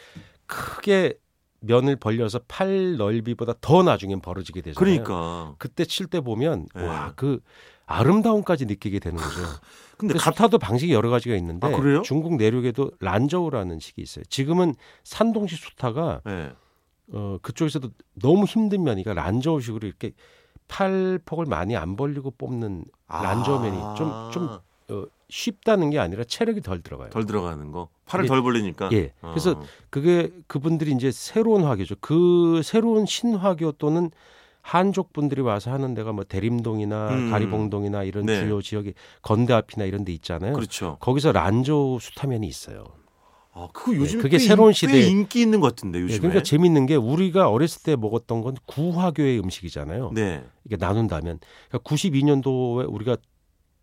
크게 0.48 1.16
면을 1.62 1.98
벌려서 1.98 2.40
팔 2.48 2.96
넓이보다 2.98 3.54
더 3.60 3.84
나중엔 3.84 4.22
벌어지게 4.22 4.62
되잖아요. 4.62 4.80
그러니까. 4.80 5.56
그때 5.58 5.84
칠 5.86 6.08
때 6.08 6.22
보면 6.22 6.68
예. 6.78 6.82
와그 6.82 7.42
아름다움까지 7.86 8.66
느끼게 8.66 9.00
되는 9.00 9.18
거죠. 9.18 9.42
근데 9.98 10.14
그갑 10.14 10.36
수타도 10.36 10.58
방식이 10.60 10.94
여러 10.94 11.10
가지가 11.10 11.36
있는데 11.36 11.68
아, 11.68 11.76
그래요? 11.76 12.02
중국 12.04 12.38
내륙에도 12.38 12.92
란저우라는 13.02 13.80
식이 13.80 14.02
있어요. 14.02 14.24
지금은 14.30 14.76
산동식 15.04 15.58
수타가 15.60 16.22
예. 16.28 16.52
어, 17.12 17.38
그쪽에서도 17.42 17.90
너무 18.22 18.46
힘든 18.46 18.84
면이가 18.84 19.14
란저우식으로 19.14 19.86
이렇게 19.88 20.12
팔폭을 20.70 21.46
많이 21.46 21.76
안 21.76 21.98
벌리고 21.98 22.32
뽑는 22.32 22.86
란저우면이 23.10 23.78
좀- 23.98 24.32
좀 24.32 24.60
어, 24.92 25.04
쉽다는 25.30 25.90
게 25.92 26.00
아니라 26.00 26.24
체력이 26.24 26.62
덜 26.62 26.82
들어가요. 26.82 27.10
덜 27.10 27.26
들어가는 27.26 27.72
거. 27.72 27.90
팔을 28.06 28.26
덜 28.28 28.42
벌리니까. 28.42 28.90
예. 28.94 29.12
어. 29.22 29.30
그래서 29.30 29.62
그게 29.92 30.32
그분들이 30.48 30.92
이제 30.94 31.12
새로운 31.12 31.64
화교죠. 31.64 31.96
그 32.02 32.62
새로운 32.64 33.06
신화교 33.06 33.74
또는 33.74 34.10
한족 34.62 35.14
분들이 35.14 35.42
와서 35.42 35.72
하는 35.72 35.94
데가 35.94 36.12
뭐 36.12 36.24
대림동이나 36.24 37.10
음. 37.10 37.32
가리봉동이나 37.32 38.04
이런 38.04 38.26
네. 38.26 38.40
주요 38.40 38.62
지역이 38.62 38.94
건대 39.22 39.54
앞이나 39.54 39.86
이런 39.86 40.04
데 40.06 40.12
있잖아요. 40.14 40.54
그렇죠. 40.54 40.98
거기서 41.00 41.32
란저우 41.32 42.00
수타면이 42.00 42.48
있어요. 42.48 42.86
아, 43.60 43.68
그거 43.74 43.96
요즘 43.96 44.20
그게 44.22 44.38
꽤 44.38 44.44
새로운 44.48 44.70
인- 44.70 44.74
시대에- 44.74 44.92
꽤 44.92 45.02
인기 45.08 45.42
있는 45.42 45.60
것 45.60 45.68
같은데 45.76 46.00
예, 46.00 46.04
요즘에. 46.04 46.20
그러니까 46.20 46.44
재밌는 46.44 46.86
게 46.86 46.96
우리가 46.96 47.50
어렸을 47.50 47.84
때 47.84 47.96
먹었던 47.96 48.42
건 48.42 48.56
구화교의 48.66 49.40
음식이잖아요. 49.40 50.12
네. 50.14 50.44
이게 50.66 50.76
나눈다면 50.78 51.40
그러니까 51.70 51.90
92년도에 51.90 52.86
우리가 52.92 53.18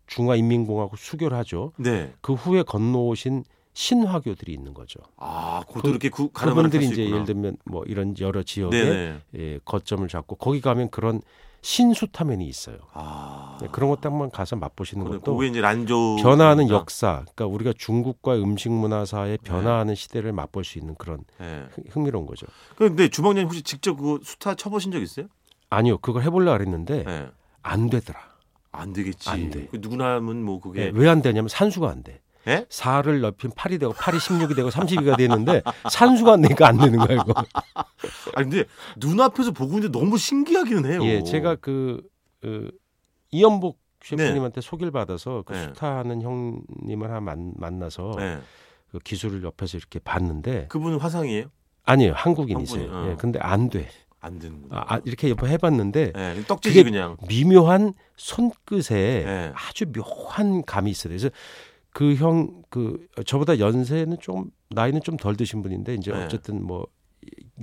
중화인민공화국 0.07 0.97
수교를 0.97 1.37
하죠. 1.39 1.73
네. 1.77 2.13
그 2.21 2.33
후에 2.33 2.63
건너오신 2.63 3.43
신화교들이 3.73 4.53
있는 4.53 4.73
거죠. 4.73 4.99
아, 5.17 5.61
고도 5.67 5.99
그- 5.99 6.29
그분들이 6.31 6.85
이제 6.85 7.03
있구나. 7.03 7.15
예를 7.15 7.25
들면 7.25 7.57
뭐 7.65 7.83
이런 7.85 8.15
여러 8.19 8.41
지역에 8.41 8.83
네네. 8.83 9.17
예, 9.37 9.59
거점을 9.65 10.07
잡고 10.07 10.37
거기 10.37 10.61
가면 10.61 10.89
그런 10.89 11.21
신수타면이 11.71 12.47
있어요. 12.47 12.77
아. 12.93 13.57
네, 13.61 13.67
그런 13.73 13.89
것도 13.89 14.09
한번 14.09 14.31
가서 14.31 14.55
맛보시는 14.55 15.03
그래, 15.03 15.17
것도 15.17 15.35
그게 15.35 15.49
이제 15.49 15.59
란조 15.59 16.15
변화하는 16.21 16.69
역사, 16.69 17.25
그러니까 17.35 17.45
우리가 17.47 17.73
중국과 17.77 18.35
음식 18.37 18.71
문화사의 18.71 19.37
네. 19.39 19.43
변화하는 19.43 19.93
시대를 19.93 20.31
맛볼 20.31 20.63
수 20.63 20.79
있는 20.79 20.95
그런 20.95 21.19
예. 21.41 21.67
흥- 21.73 21.83
흥미로운 21.89 22.25
거죠. 22.25 22.47
근데 22.77 23.09
주방장님 23.09 23.47
혹시 23.47 23.63
직접 23.63 23.95
그 23.97 24.19
수타 24.23 24.55
쳐보신 24.55 24.93
적 24.93 25.01
있어요? 25.01 25.27
아니요, 25.69 25.97
그걸 25.97 26.23
해보려 26.23 26.53
그랬는데 26.57 27.03
예. 27.05 27.27
안 27.63 27.89
되더라. 27.89 28.17
안 28.71 28.93
되겠지. 28.93 29.29
안 29.29 29.49
돼. 29.49 29.67
그 29.69 29.77
누구나 29.81 30.15
하면 30.15 30.43
뭐 30.43 30.61
그게 30.61 30.89
왜 30.93 31.09
안 31.09 31.21
되냐면 31.21 31.49
산수가 31.49 31.89
안 31.89 32.01
돼. 32.01 32.21
예? 32.47 32.65
4를 32.69 33.19
넓힌 33.19 33.51
8이 33.51 33.79
되고 33.79 33.93
8이 33.93 34.17
16이 34.17 34.55
되고 34.55 34.69
32가 34.69 35.17
되는데 35.17 35.61
산수가 35.89 36.33
안 36.33 36.41
되니까 36.41 36.67
안 36.67 36.77
되는 36.77 36.97
거예요. 36.97 37.21
이거. 37.21 37.33
아니 38.35 38.49
근데 38.49 38.63
눈앞에서 38.97 39.51
보고 39.51 39.75
있는데 39.77 39.97
너무 39.97 40.17
신기하기는 40.17 40.91
해요. 40.91 41.03
예, 41.03 41.23
제가 41.23 41.55
그, 41.55 42.01
그 42.41 42.71
이연복 43.31 43.79
셰프님한테 44.03 44.61
소개를 44.61 44.91
받아서 44.91 45.43
그 45.45 45.53
네. 45.53 45.63
수타하는 45.63 46.21
형님을 46.21 47.09
하나 47.09 47.19
만, 47.19 47.53
만나서 47.57 48.15
예. 48.19 48.39
그 48.91 48.99
기술을 48.99 49.43
옆에서 49.43 49.77
이렇게 49.77 49.99
봤는데 49.99 50.67
그분은 50.69 50.99
화상이에요? 50.99 51.47
아니에요 51.83 52.13
한국인이세요. 52.13 52.83
한국인, 52.83 53.09
어. 53.09 53.11
예, 53.11 53.15
근데 53.15 53.39
안 53.39 53.69
돼. 53.69 53.89
안 54.19 54.39
되는구나. 54.39 54.77
아, 54.77 54.95
아, 54.95 54.99
이렇게 55.05 55.29
옆에 55.29 55.47
해봤는데 55.47 56.13
예, 56.15 56.43
떡지지 56.47 56.83
그냥. 56.83 57.17
미묘한 57.27 57.93
손끝에 58.15 58.95
예. 58.95 59.53
아주 59.55 59.85
묘한 59.91 60.63
감이 60.65 60.91
있어요. 60.91 61.11
그래서 61.11 61.29
그 61.97 62.15
형 62.19 62.61
그 62.69 63.07
저보다 63.25 63.57
연세는 63.57 64.17
좀 64.19 64.51
나이는 64.69 65.01
좀 65.01 65.17
덜 65.17 65.35
드신 65.35 65.63
분인데 65.63 65.95
이제 65.95 66.11
네. 66.11 66.23
어쨌든 66.25 66.63
뭐 66.63 66.85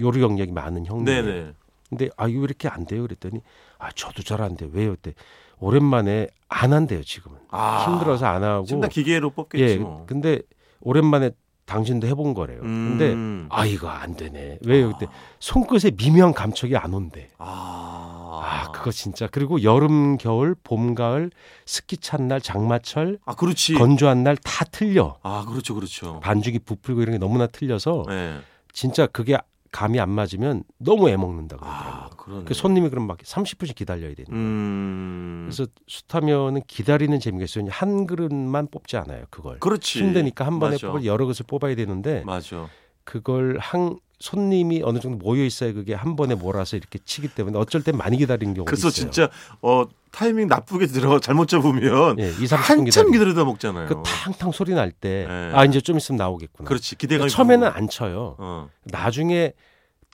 요리 0.01 0.21
경력이 0.21 0.51
많은 0.51 0.87
형님. 0.87 1.05
네네. 1.05 1.53
근데 1.89 2.09
아 2.17 2.27
이거 2.27 2.41
왜 2.41 2.45
이렇게 2.45 2.67
안 2.69 2.85
돼요? 2.87 3.03
그랬더니 3.03 3.41
아 3.79 3.91
저도 3.93 4.23
잘 4.25 4.41
안 4.43 4.57
돼. 4.57 4.69
왜요? 4.73 4.91
그때 4.93 5.15
오랜만에 5.61 6.29
안 6.49 6.73
한대요 6.73 7.03
지금은. 7.05 7.39
아, 7.51 7.87
힘들어서 7.89 8.27
안 8.27 8.43
하고. 8.43 8.65
지금 8.67 8.81
다 8.81 8.89
기계로 8.89 9.31
뽑겠지 9.31 9.65
예. 9.65 9.77
뭐. 9.79 10.05
근데 10.07 10.41
오랜만에 10.81 11.31
당신도 11.67 12.07
해본 12.07 12.35
거래요. 12.35 12.61
근데 12.61 13.13
음. 13.13 13.47
아 13.51 13.65
이거 13.65 13.89
안 13.89 14.15
되네. 14.17 14.59
왜요? 14.67 14.93
그때 14.93 15.07
손끝에 15.41 15.93
미묘한 15.97 16.35
감촉이 16.35 16.77
안 16.77 16.93
온대. 16.93 17.29
아, 17.39 18.41
아 18.45 18.73
그거 18.73 18.91
진짜 18.91 19.27
그리고 19.31 19.63
여름 19.63 20.19
겨울 20.19 20.55
봄 20.63 20.95
가을 20.95 21.31
습기 21.65 21.97
찬날 21.97 22.41
장마철 22.41 23.19
아 23.25 23.35
그렇지. 23.35 23.75
건조한 23.75 24.23
날 24.23 24.37
다 24.45 24.65
틀려. 24.67 25.17
아 25.23 25.45
그렇죠, 25.49 25.75
그렇죠. 25.75 26.21
반죽이 26.21 26.59
부풀고 26.61 27.01
이런 27.03 27.13
게 27.15 27.19
너무나 27.19 27.47
틀려서 27.47 28.05
네. 28.09 28.39
진짜 28.73 29.07
그게 29.07 29.39
감이 29.75 29.99
안 29.99 30.09
맞으면 30.09 30.63
너무 30.79 31.11
애먹는다 31.11 31.57
그러더라고요. 31.57 31.93
아 31.93 32.11
그러네. 32.17 32.45
그 32.45 32.55
손님이 32.55 32.91
그럼 32.91 33.09
막 33.09 33.19
30분씩 33.19 33.75
기다려야 33.75 34.15
되는 34.15 34.31
거예요. 34.31 34.41
음. 34.41 35.49
그래서 35.51 35.67
숯하면은 35.89 36.63
기다리는 36.69 37.19
재미가 37.19 37.43
있어요. 37.43 37.67
한 37.71 38.07
그릇만 38.07 38.69
뽑지 38.71 38.97
않아요. 38.99 39.25
그걸 39.31 39.59
그렇지. 39.59 39.99
힘드니까 39.99 40.47
한 40.47 40.61
번에 40.61 40.77
맞아. 40.77 40.87
뽑을 40.87 41.05
여러 41.05 41.25
그릇을 41.27 41.45
뽑아야 41.49 41.75
되는데 41.75 42.23
맞아. 42.25 42.69
그걸 43.03 43.59
한 43.59 43.99
손님이 44.19 44.83
어느 44.85 44.99
정도 45.01 45.19
모여 45.19 45.45
있어야 45.45 45.73
그게 45.73 45.95
한 45.95 46.17
번에 46.17 46.35
몰아서 46.35 46.77
이렇게 46.77 46.99
치기 47.05 47.29
때문에 47.29 47.59
어쩔 47.59 47.83
땐 47.83 47.97
많이 47.97 48.17
기다리는 48.17 48.55
경우가 48.55 48.71
그래서 48.71 48.89
있어요. 48.89 49.11
진짜 49.11 49.31
어 49.61 49.85
타이밍 50.13 50.47
나쁘게 50.49 50.87
들어 50.87 51.19
잘못 51.21 51.49
잡으면 51.49 52.19
예, 52.21 52.29
2, 52.31 52.33
30분 52.45 52.57
한참 52.57 52.85
기다리. 52.85 53.13
기다리다 53.13 53.45
먹잖아요. 53.45 53.89
그 53.89 54.03
탕탕 54.05 54.53
소리 54.53 54.73
날때 54.73 55.27
예. 55.29 55.53
아 55.55 55.65
이제 55.65 55.81
좀 55.81 55.97
있으면 55.97 56.17
나오겠구나. 56.19 56.69
그렇지 56.69 56.97
기대감이 56.97 57.31
처음에는 57.31 57.67
붙고. 57.69 57.79
안 57.79 57.89
쳐요. 57.89 58.37
어. 58.39 58.69
나중에 58.85 59.53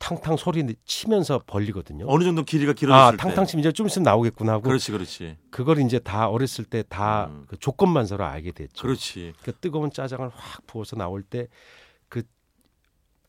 탕탕 0.00 0.38
소리 0.38 0.64
치면서 0.86 1.42
벌리거든요. 1.46 2.06
어느 2.08 2.24
정도 2.24 2.42
길이가 2.42 2.70
아 2.70 2.74
길어졌을 2.74 3.16
때. 3.18 3.22
탕탕 3.22 3.44
치면 3.46 3.60
이제 3.60 3.70
좀 3.72 3.86
있으면 3.86 4.04
나오겠구나 4.04 4.52
하고 4.52 4.62
그렇지, 4.62 4.92
그렇지, 4.92 5.36
그걸 5.50 5.78
이제 5.80 5.98
다 5.98 6.26
어렸을 6.30 6.64
때다 6.64 7.26
음. 7.26 7.44
그 7.46 7.58
조건만서로 7.58 8.24
알게 8.24 8.52
됐죠. 8.52 8.80
그렇지. 8.82 9.34
그 9.44 9.52
뜨거운 9.52 9.92
짜장을 9.92 10.26
확 10.34 10.66
부어서 10.66 10.96
나올 10.96 11.22
때그 11.22 11.50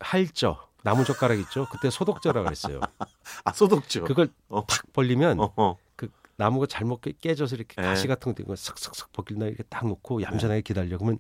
할저 0.02 0.68
나무 0.84 1.06
젓가락 1.06 1.38
있죠. 1.40 1.68
그때 1.72 1.90
소독저라 1.90 2.44
그랬어요. 2.44 2.80
아 3.46 3.52
소독죠. 3.54 4.04
그걸 4.06 4.30
어. 4.50 4.66
팍 4.66 4.92
벌리면 4.94 5.40
어, 5.40 5.54
어. 5.56 5.78
그 5.96 6.10
나무가 6.38 6.66
잘못 6.66 7.02
깨- 7.02 7.14
깨져서 7.14 7.56
이렇게 7.56 7.76
예. 7.82 7.84
가시 7.86 8.08
같은 8.08 8.32
거 8.32 8.36
되고 8.36 8.56
슥슥슥 8.56 9.12
벗길나 9.14 9.46
이렇게 9.46 9.64
딱 9.70 9.88
놓고 9.88 10.22
얌전하게 10.24 10.62
기다려. 10.62 10.98
그러면 10.98 11.20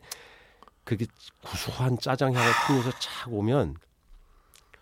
그게 0.83 1.05
구수한 1.43 1.97
짜장 1.99 2.33
향을 2.33 2.51
풍겨서 2.67 2.91
착 2.99 3.31
오면 3.31 3.75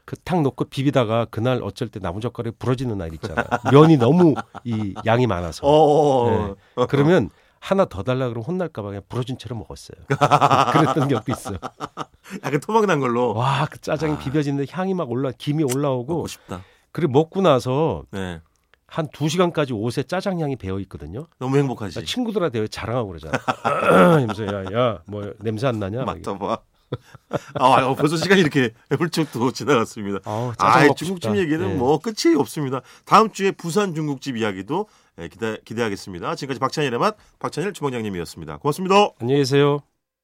그 0.05 0.15
탁 0.23 0.41
놓고 0.41 0.65
비비다가 0.65 1.25
그날 1.25 1.61
어쩔 1.61 1.87
때 1.87 1.99
나무 1.99 2.19
젓가락이 2.19 2.55
부러지는 2.57 2.97
날 2.97 3.13
있잖아. 3.13 3.45
면이 3.71 3.97
너무 3.97 4.33
이 4.63 4.95
양이 5.05 5.27
많아서. 5.27 5.67
어, 5.67 5.71
어, 5.71 6.55
어. 6.75 6.85
그러면 6.87 7.29
하나 7.59 7.85
더 7.85 8.03
달라 8.03 8.29
그러면 8.29 8.45
혼날까 8.45 8.81
봐 8.81 8.89
그냥 8.89 9.03
부러진 9.09 9.37
채로 9.37 9.55
먹었어요. 9.57 9.97
그랬던 10.71 11.09
적도 11.09 11.31
있어요. 11.31 11.57
약간 12.43 12.59
토막 12.59 12.85
난 12.85 12.99
걸로 12.99 13.33
와, 13.33 13.67
그 13.69 13.79
짜장이 13.79 14.13
아. 14.13 14.17
비벼지는데 14.17 14.71
향이 14.71 14.93
막 14.93 15.09
올라 15.09 15.31
김이 15.37 15.63
올라오고 15.63 16.13
먹고 16.13 16.27
싶다. 16.27 16.63
그리고 16.91 17.11
먹고 17.11 17.41
나서 17.41 18.03
네, 18.11 18.41
한두 18.87 19.29
시간까지 19.29 19.73
옷에 19.73 20.03
짜장 20.03 20.39
향이 20.39 20.55
배어 20.55 20.79
있거든요. 20.81 21.27
너무 21.37 21.57
행복하지. 21.57 21.99
나 21.99 22.05
친구들한테 22.05 22.67
자랑하고 22.67 23.09
그러잖아. 23.09 23.37
이러면서 24.19 24.45
야, 24.47 24.63
야, 24.73 24.99
뭐 25.05 25.33
냄새 25.39 25.67
안 25.67 25.79
나냐? 25.79 26.03
맡아봐. 26.03 26.59
아, 27.55 27.65
아, 27.73 27.93
벌써 27.93 28.17
시간이 28.17 28.41
이렇게 28.41 28.71
훌쩍 28.97 29.31
또 29.31 29.51
지나갔습니다. 29.51 30.19
아, 30.25 30.53
먹고 30.57 30.95
중국집 30.95 31.29
싶다. 31.29 31.37
얘기는 31.37 31.67
네. 31.67 31.75
뭐 31.75 31.99
끝이 31.99 32.35
없습니다. 32.35 32.81
다음 33.05 33.31
주에 33.31 33.51
부산 33.51 33.93
중국집 33.93 34.37
이야기도 34.37 34.87
예, 34.89 35.08
기대, 35.27 35.57
기대하겠습니다. 35.65 36.35
지금까지 36.35 36.59
박찬일의 36.59 36.99
맛 36.99 37.17
박찬일 37.39 37.73
주방장님이었습니다. 37.73 38.57
고맙습니다. 38.57 39.09
안녕히 39.19 39.41
계세요. 39.41 39.81